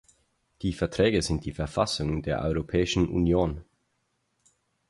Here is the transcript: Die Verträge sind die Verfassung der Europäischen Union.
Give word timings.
Die 0.63 0.73
Verträge 0.73 1.21
sind 1.21 1.45
die 1.45 1.51
Verfassung 1.51 2.23
der 2.23 2.41
Europäischen 2.41 3.07
Union. 3.07 3.63